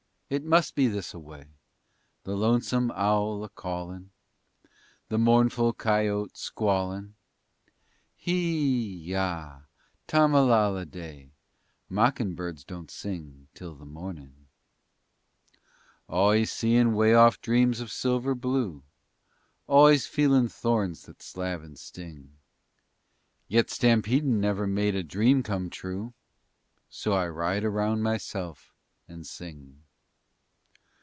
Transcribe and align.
It 0.33 0.45
must 0.45 0.75
be 0.75 0.87
this 0.87 1.13
away_ 1.13 1.39
The 2.23 2.37
lonesome 2.37 2.89
owl 2.91 3.43
a 3.43 3.49
callin', 3.49 4.11
The 5.09 5.17
mournful 5.17 5.73
coyote 5.73 6.31
squallin'. 6.37 7.15
Hee 8.15 8.95
ya, 8.97 9.63
tammalalleday! 10.07 11.31
Mockin 11.89 12.33
birds 12.33 12.63
don't 12.63 12.89
sing 12.89 13.49
until 13.51 13.75
the 13.75 13.83
mornin'. 13.83 14.47
Always 16.07 16.49
seein' 16.49 16.93
'wayoff 16.93 17.41
dreams 17.41 17.81
of 17.81 17.91
silver 17.91 18.33
blue, 18.33 18.83
Always 19.67 20.07
feelin' 20.07 20.47
thorns 20.47 21.03
that 21.07 21.21
slab 21.21 21.61
and 21.61 21.77
sting. 21.77 22.37
Yet 23.49 23.69
stampedin' 23.69 24.39
never 24.39 24.65
made 24.65 24.95
a 24.95 25.03
dream 25.03 25.43
come 25.43 25.69
true, 25.69 26.13
So 26.89 27.11
I 27.11 27.27
ride 27.27 27.65
around 27.65 28.01
myself 28.03 28.73
and 29.09 29.27
sing. 29.27 29.83